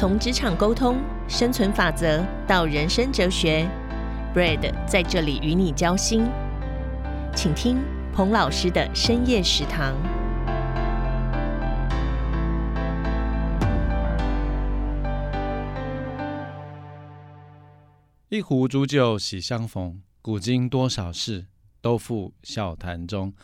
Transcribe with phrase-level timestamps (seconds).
[0.00, 3.68] 从职场沟通、生存法则到人生哲学
[4.34, 6.26] ，Brad 在这里与你交心。
[7.36, 7.76] 请听
[8.10, 9.94] 彭老师的深夜食堂。
[18.30, 21.44] 一壶浊酒喜相逢，古今多少事，
[21.82, 23.34] 都付笑谈中。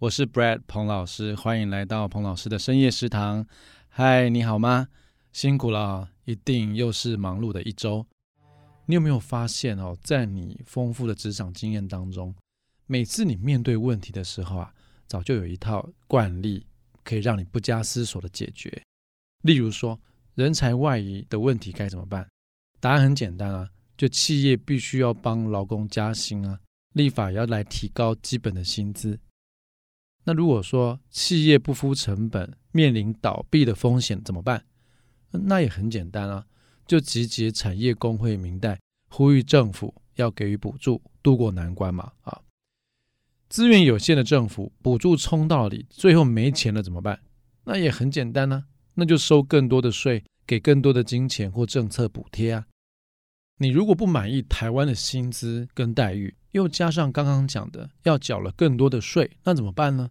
[0.00, 3.46] 我是 Brad 彭老师，欢迎来到彭老师的深夜食堂。
[3.88, 4.88] 嗨，你好吗？
[5.32, 8.04] 辛苦了，一定又是忙碌的一周。
[8.86, 12.34] 你有没有发现哦，在你丰富的职场经验当中，
[12.86, 14.74] 每次你面对问题的时候啊，
[15.06, 16.66] 早就有一套惯例
[17.04, 18.82] 可以让你不加思索的解决。
[19.42, 20.00] 例如说，
[20.34, 22.28] 人才外移的问题该怎么办？
[22.80, 26.58] 答案很简单啊，就企业必须要帮劳工加薪啊，
[26.94, 29.20] 立法要来提高基本的薪资。
[30.24, 34.64] 那如果说企业不敷成本，面临倒闭的风险怎么办？
[35.32, 36.46] 那也很简单啊，
[36.86, 42.12] 就集结产业工会民代，呼吁政府要给予补助，渡过难关嘛。
[42.22, 42.40] 啊，
[43.48, 47.20] 资源有限的政府，补助冲到底，最后没钱了怎么办？
[47.64, 48.64] 那也很简单呢，
[48.94, 52.66] 那就收更多的税，给更多的金钱或政策补贴啊。
[53.58, 60.10] 你如果不满意台湾的薪资跟待遇，又加上刚刚讲的要缴了更多的税，那怎么办呢？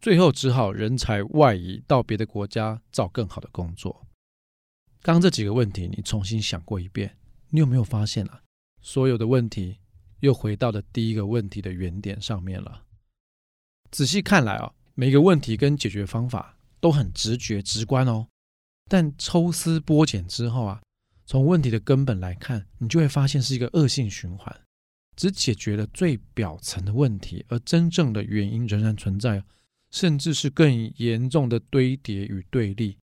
[0.00, 4.06] 最后只好人才外移到别的国家找更好的工作。
[5.02, 7.16] 刚这几个问题，你重新想过一遍，
[7.50, 8.42] 你有没有发现啊？
[8.80, 9.78] 所有的问题
[10.20, 12.84] 又回到了第一个问题的原点上面了。
[13.90, 18.26] 仔细看来啊，每个问题跟解决方法都很直觉直观哦。
[18.90, 20.82] 但抽丝剥茧之后啊，
[21.26, 24.54] 从问题的根本来看，你就会发现是一个恶性循环，
[25.16, 29.42] 只解决了最表层的问题，而真正的原因仍然存在，
[29.90, 32.98] 甚至是更严重的堆叠与对立。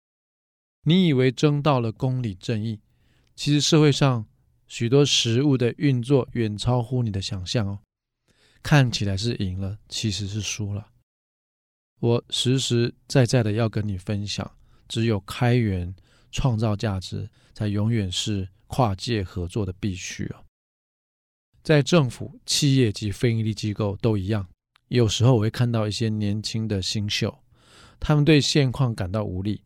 [0.84, 2.80] 你以为争到了公理正义，
[3.36, 4.26] 其实社会上
[4.66, 7.78] 许多食物的运作远超乎你的想象哦。
[8.62, 10.88] 看起来是赢了，其实是输了。
[12.00, 14.56] 我实实在在的要跟你分享，
[14.88, 15.94] 只有开源
[16.32, 20.44] 创造价值，才永远是跨界合作的必须哦。
[21.62, 24.48] 在政府、企业及非营利机构都一样，
[24.88, 27.38] 有时候我会看到一些年轻的新秀，
[28.00, 29.62] 他们对现况感到无力。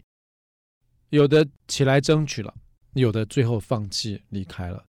[1.16, 2.54] 有的起来争取了，
[2.93, 4.84] 有的最后放弃离开了。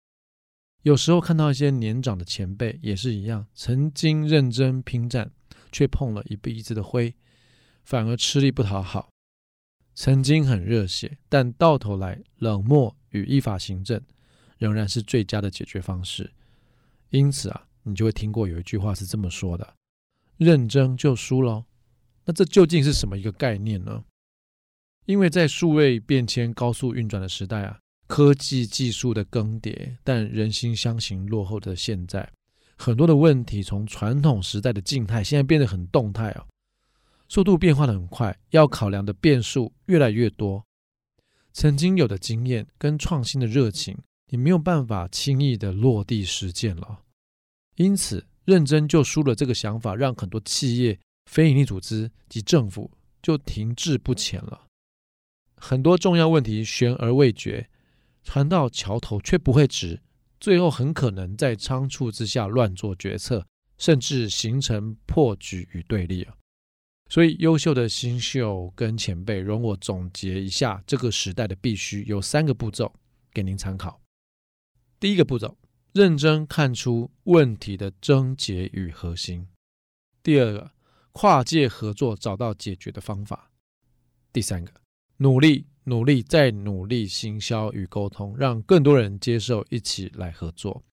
[0.82, 5.30] 有时候看到一些年长的前辈也是一样，曾经认真拼战，
[5.70, 7.14] 却碰了一鼻子的灰，
[7.84, 9.08] 反而吃力不讨好。
[9.94, 14.02] 曾经很热血，但到头来冷漠与依法行政
[14.58, 16.32] 仍然是最佳的解决方式。
[17.10, 19.74] 因此啊，你就会听过有一句话是这么说的
[20.38, 21.66] ：“认真就输了。”
[22.26, 24.04] 那这究竟是什么一个概念呢？
[25.06, 27.78] 因为在数位变迁高速运转的时代啊，
[28.08, 32.28] 科技技术的更迭，但人心相形落后的现在，
[32.76, 36.46] 很多的问题从传统时代的静态，现在变得很动态哦，
[37.28, 40.64] 速度变化的很快，要考量的变数越来越多。
[41.52, 43.96] 曾经有的经验跟创新的热情，
[44.28, 47.00] 你没有办法轻易的落地实践了。
[47.76, 52.90] 因此，认真就输了这个想法，让很多企业、非营利组织及政府
[53.22, 54.65] 就停滞不前了。
[55.68, 57.68] 很多重要问题悬而未决，
[58.22, 60.00] 船到桥头却不会直，
[60.38, 63.44] 最后很可能在仓促之下乱做决策，
[63.76, 66.36] 甚至形成破局与对立啊！
[67.10, 72.94] 所以，优秀的新秀跟前辈，容我总结一下这个时代的必须，有三个步骤
[73.32, 74.00] 给您参考。
[75.00, 75.58] 第一个步骤，
[75.92, 79.48] 认真看出问题的症结与核心；
[80.22, 80.70] 第二个，
[81.10, 83.50] 跨界合作找到解决的方法；
[84.32, 84.85] 第三个。
[85.18, 90.84] 努力，努力，再努力，行销与沟通，让更多人接受，一起来合作。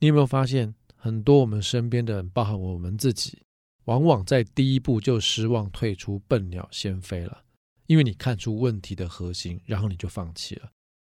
[0.00, 3.42] 你有没有发现，很多我们身边的人，包含我们自己，
[3.84, 7.44] 往往在第一步就失望退出，笨鸟先飞了。
[7.86, 10.70] 因为你看出问题的核心，然后你就放弃了。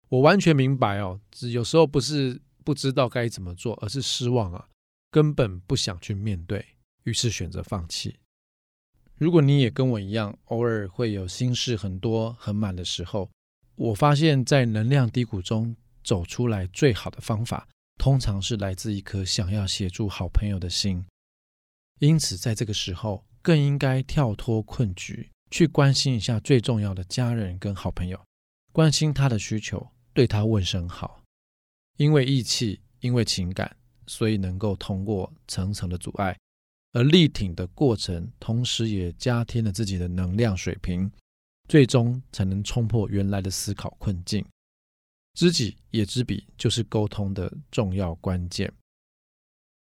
[0.09, 4.69] 我完全明白哦，只有时候不是不知道该怎么做，而是失望啊，
[5.11, 6.65] 根本不想去面对，
[7.05, 8.17] 于是选择放弃。
[9.17, 13.31] 如果你也跟我一样，偶尔会有心事很多很满的时候，
[13.77, 21.05] 我发现，在能量低谷中走出来最好的方法，通常是来自一颗想要协助好朋友的心。
[22.01, 28.21] 因此，在这个时候，更应该跳脱困局，去关心一下最重要的家人跟好朋友，
[28.73, 31.23] 关心他的需求，对他问声好。
[31.97, 33.77] 因为义气，因为情感，
[34.09, 36.37] 所以能够通过层层的阻碍。
[36.95, 41.11] 而力挺的过程，同时也加添了自己的能量水平，
[41.69, 44.47] 最终才能冲破原来的思考困境。
[45.35, 48.73] 知己也知彼，就是沟通的重要关键。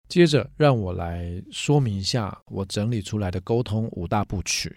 [0.09, 4.75] 接着，让我来说明一下我整理出来的沟通五大部曲。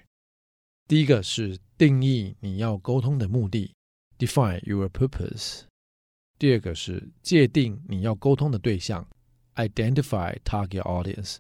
[0.89, 3.73] 第一个是定义你要沟通的目的
[4.17, 5.61] ，define your purpose。
[6.37, 9.07] 第二个是界定你要沟通的对象
[9.55, 11.37] ，identify target audience。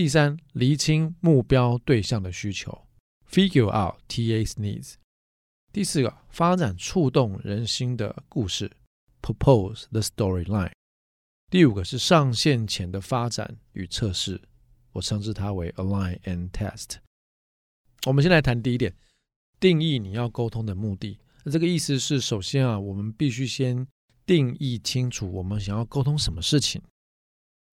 [0.00, 2.86] 第三，厘清目标对象的需求
[3.30, 4.94] ，figure out TA's needs。
[5.74, 8.72] 第四个，发展触动人心的故事
[9.20, 10.72] ，propose the storyline。
[11.50, 14.40] 第五个是上线前的发展与测试，
[14.92, 16.94] 我称之它为 align and test。
[18.06, 18.96] 我们先来谈第一点，
[19.60, 21.18] 定义你要沟通的目的。
[21.44, 23.86] 那这个意思是，首先啊，我们必须先
[24.24, 26.80] 定义清楚我们想要沟通什么事情。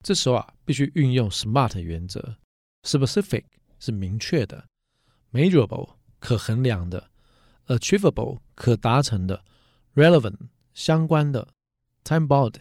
[0.03, 2.35] 这时候啊，必须运用 SMART 原则
[2.83, 3.45] ：specific
[3.79, 4.67] 是明确的
[5.31, 7.09] ，measurable 可衡量的
[7.67, 9.45] ，achievable 可达成的
[9.95, 10.35] ，relevant
[10.73, 11.47] 相关的
[12.03, 12.55] ，time-bound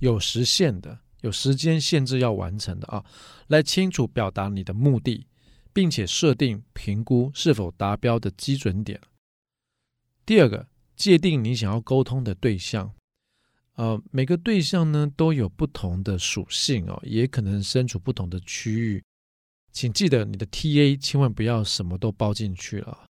[0.00, 3.02] 有时限的，有时间限制要完成的啊，
[3.46, 5.26] 来清楚表达你的目的，
[5.72, 9.00] 并且设定评估是否达标的基准点。
[10.26, 12.92] 第二个，界定你想要沟通的对象。
[13.76, 19.02] 呃，每个对象呢都有不同的属性哦，也可能身处不同的区域。
[19.72, 23.06] 请记得你的 TA 千万不要什么都包进去了，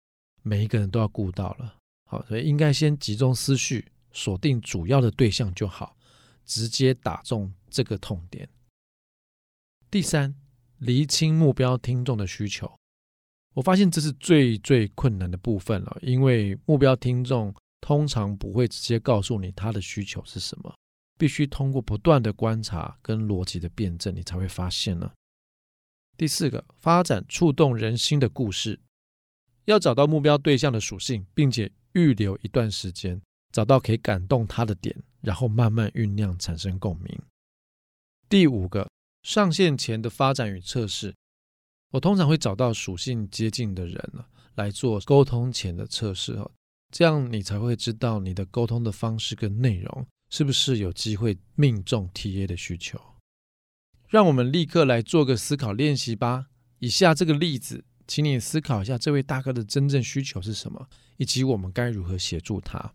[0.43, 1.77] 每一个人都要顾到了。
[2.09, 5.95] 好，所以应该先集中思绪，锁定主要的对象就好，
[6.47, 8.49] 直接打中这个痛点。
[9.91, 10.35] 第三，
[10.79, 12.75] 厘清目标听众的需求。
[13.53, 17.55] 我发现这是最最困难的部分了，因为目标听众。
[17.81, 20.75] 通常不会直接告诉你他的需求是什么，
[21.19, 25.13] 必须通过不断的观察跟逻辑的辩证，你才会发现呢。
[26.17, 28.81] 第四个，发展触动人心的故事，
[29.67, 33.21] 要找到目标对象的属性，并且预留一段时间，
[33.53, 37.21] 找到可以感动他的点，然后慢慢酝酿产生共鸣。
[38.29, 38.91] 第五个，
[39.23, 41.15] 上线前的发展与测试，
[41.93, 44.25] 我通常会找到属性接近的人
[44.55, 46.51] 来做沟通前的测试哦。
[46.99, 52.99] 这样你才会知道你的沟通的方式跟内容是不是有机会命中 TA 的需求。
[54.09, 56.47] 让我们立刻来做个思考练习吧。
[56.79, 60.89] 以下这个例子，请你思考一下这位大哥的真正需求是什么，
[61.19, 62.95] 以及我们该如何协助他。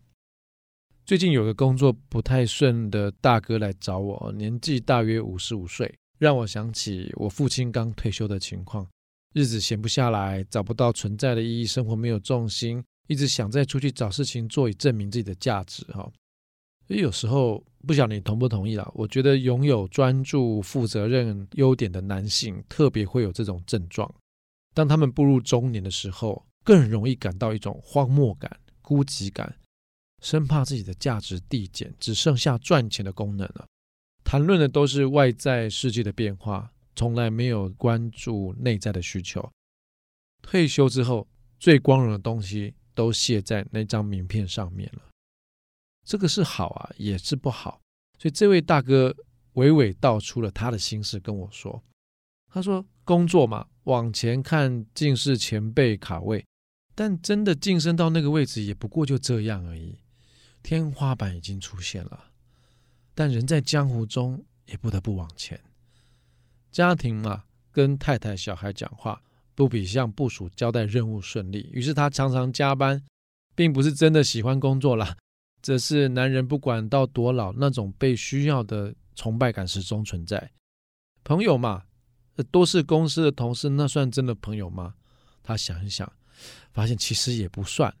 [1.06, 8.88] 最近有个工作不太顺的大哥来找我，年纪大约五十五岁，让我想起我父亲刚退休的情况，
[9.32, 12.82] 日子闲不下来，找不到存在的意义，生活没有重心。
[13.08, 16.10] 一直想再出去找事情做，以证明自己的价值哈。
[16.86, 18.90] 所以有时候不晓得你同不同意啦。
[18.94, 24.12] 我觉得拥有专注、负责任优点的男性，特别会有这种症状。
[24.74, 29.56] 当他们步入中年的时候，更容易感到一种荒漠感、孤寂感，
[30.20, 33.66] 生怕自己的价值递减，只剩下赚钱的功能了。
[34.24, 39.50] 谈论的都是外在世界的变化，从来没有关注内在的需求。
[40.40, 41.28] 退休之后，
[41.58, 42.74] 最光荣的东西。
[42.94, 45.02] 都写在那张名片上面了，
[46.04, 47.80] 这个是好啊，也是不好。
[48.18, 49.14] 所以这位大哥
[49.54, 51.82] 娓娓道出了他的心事，跟我说
[52.52, 56.44] ：“他说工作嘛，往前看尽是前辈卡位，
[56.94, 59.98] 但真的晋升到那个位置，也不过就这样而已。
[60.62, 62.30] 天花板已经出现了，
[63.14, 65.60] 但人在江湖中也不得不往前。
[66.70, 69.22] 家庭嘛，跟太太、小孩讲话。”
[69.62, 73.00] 不比向部属交代任务顺利，于是他常常加班，
[73.54, 75.16] 并不是真的喜欢工作啦，
[75.62, 80.50] 只是男人不管到多老，那种被需要的崇拜感始终存在。
[81.22, 81.84] 朋友嘛，
[82.50, 84.94] 都是公司的同事，那算真的朋友吗？
[85.44, 86.12] 他想一想，
[86.72, 87.94] 发现其实也不算。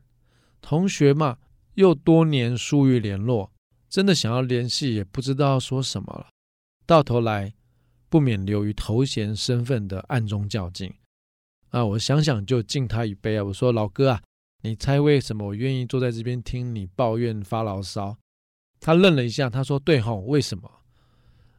[0.60, 1.38] 同学嘛，
[1.74, 3.52] 又多年疏于联络，
[3.88, 6.26] 真的想要联系，也不知道说什么了。
[6.84, 7.54] 到头来，
[8.08, 10.92] 不免流于头衔身份的暗中较劲。
[11.72, 13.44] 啊，我想想就敬他一杯啊！
[13.44, 14.22] 我说老哥啊，
[14.62, 18.16] 你猜为什么我愿意坐在这边听你抱怨发牢骚？
[18.78, 20.70] 他愣了一下，他说：“对吼，为什么？”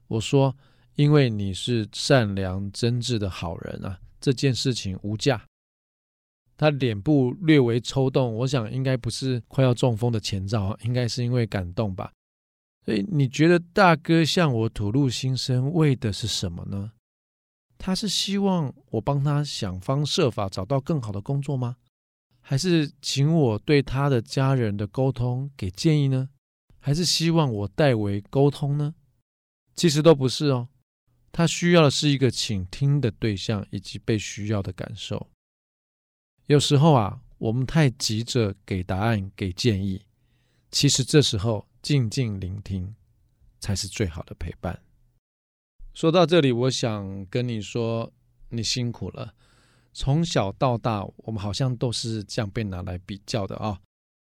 [0.07, 0.55] 我说
[0.95, 5.43] ：“因为你是善良真挚的好人啊，这件事情无价。”
[6.55, 12.11] 他脸部略微抽动，我想应该不是快要中风的前兆，应该是因为感动吧。
[12.85, 16.91] 所以你觉得大哥向我吐露心声，为的是什么呢？
[17.77, 21.77] 他是希望我帮他想方设法找到更好的工作吗？
[22.39, 26.29] 还是请我对他的家人的沟通给建议呢？
[26.79, 28.95] 还是希望我代为沟通呢？
[29.75, 30.67] 其实都不是哦。
[31.31, 35.29] 他需要的是一个倾听的对象以及被需要的感受。
[36.45, 40.05] 有时候啊，我们太急着给答案、给建议，
[40.69, 42.93] 其实这时候静静聆听
[43.59, 44.79] 才是最好的陪伴。
[45.93, 48.11] 说到这里，我想跟你说，
[48.49, 49.35] 你辛苦了。
[49.93, 53.79] 从小到大，我们好像都是这样被拿来比较的啊。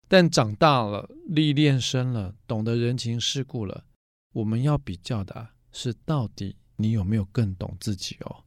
[0.09, 3.85] 但长大了，历练深了，懂得人情世故了，
[4.33, 8.43] 我们要比较的是到底你有没有更懂自己哦？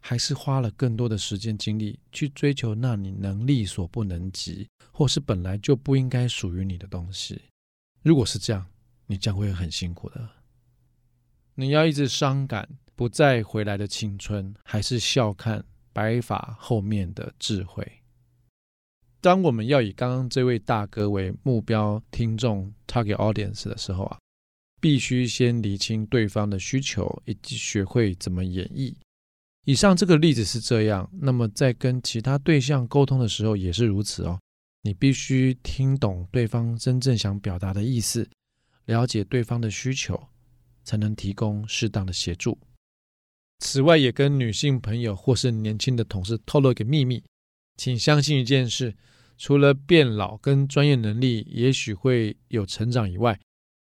[0.00, 7.40] 还是花了更多的时间精力去追求那你能力所不能及，或是本来就不应该属于你的东西？
[8.02, 8.66] 如果是这样，
[9.06, 10.28] 你将会很辛苦的。
[11.60, 15.62] 你要一直伤感不再回来的青春，还是笑看
[15.92, 17.86] 白发后面的智慧？
[19.20, 24.18] 当我们要以刚刚这位大哥为目标听众 （target audience） 的时候啊，
[24.80, 28.94] 必须先厘清对方的需求，以及学会怎么演绎。
[29.66, 34.40] 以上这个例子是这样，那么在跟其他对象沟通的时候也是如此哦。
[34.80, 38.26] 你必须听懂对方真正想表达的意思，
[38.86, 40.18] 了解对方的需求，
[40.84, 42.58] 才能提供适当的协助。
[43.58, 47.22] 此外，也跟女性朋友或是年轻的同事透露一个秘密，
[47.76, 48.96] 请相信一件事：
[49.36, 53.38] 除了变老跟专业能力也许会有成长以外，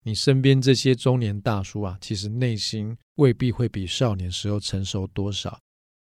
[0.05, 5.59] 你身边这些中年大叔啊，其实内心未必会比少年时候成熟多少。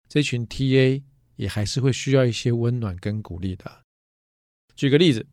[0.08, 1.02] 这群 TA
[1.36, 3.84] 也还是会需要一些温暖跟鼓励的。
[4.76, 5.26] 举个例子，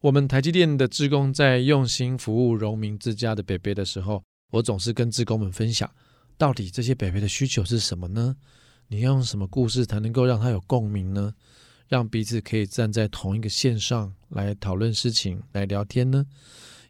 [0.00, 5.90] 我们台积电的志工在用心服务荣民之家的北北的时候，我总是跟志工们分享，
[6.38, 8.36] 到底这些北北的需求是什么呢？
[8.86, 11.34] 你要用什么故事才能够让他有共鸣呢？
[11.88, 16.24] 让彼此可以站在同一个线上来讨论事情、来聊天呢？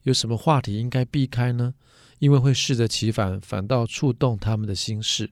[0.03, 1.73] 有什么话题应该避开呢？
[2.19, 5.31] 因为会适得其反，反倒触动他们的心事。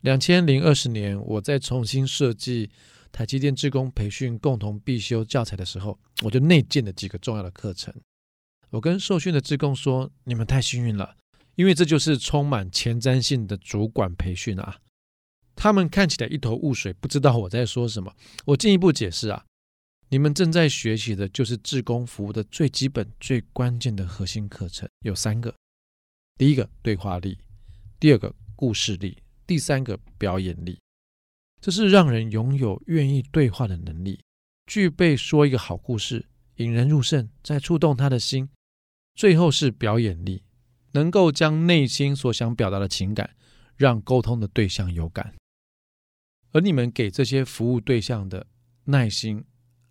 [0.00, 2.68] 两千零二十年，我在重新设计
[3.12, 7.94] 台积电职工培训共同必修教材的时候，我就内建了几个重要的课程。
[8.74, 11.16] 我跟受训的志工说：“你们太幸运了，
[11.54, 14.80] 因为这就是充满前瞻性的主管培训啊！”
[15.54, 18.12] 他们看起来一头雾水，不知道我在说什么。
[18.46, 19.44] 我进一步解释啊，
[20.08, 25.54] 你们正在学习的就是志工服务的最基本、最关键的核心课程，有三个：
[26.36, 27.38] 第一个对话力，
[28.00, 29.18] 第二个故事力。
[29.46, 30.80] 第三个表演力，
[31.60, 34.18] 这是让人拥有愿意对话的能力，
[34.66, 36.26] 具备说一个好故事，
[36.56, 38.48] 引人入胜，再触动他的心。
[39.14, 40.42] 最后是表演力，
[40.92, 43.36] 能够将内心所想表达的情感，
[43.76, 45.34] 让沟通的对象有感。
[46.52, 48.46] 而你们给这些服务对象的
[48.84, 49.44] 耐心、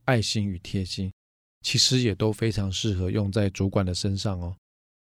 [0.05, 1.11] 爱心与贴心，
[1.61, 4.55] 其实也都非常适合用在主管的身上哦。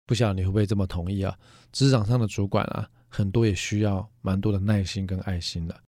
[0.05, 1.37] 不晓得你会不会这么同意啊？
[1.71, 2.89] 职场上的主管啊。
[3.07, 5.83] 很多也需要蛮多的耐心跟爱心的，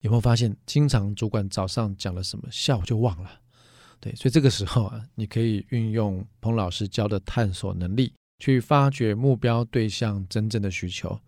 [0.00, 3.42] 有没有发现，经常主管早上讲了什么，下午就忘了？
[4.00, 11.20] 对，所以这个时候啊，你可以运用彭老师教的探索能力，去发掘目标对象真正的需求，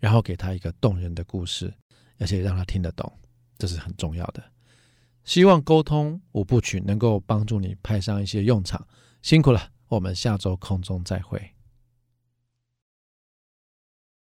[0.00, 1.72] 然后给他一个动人的故事，
[2.18, 3.12] 而且让他听得懂，
[3.56, 4.42] 这是很重要的。
[5.24, 8.84] 希望沟通五部曲能够帮助你派上一些用场。
[9.22, 11.57] 辛苦了，我们下周空中再会。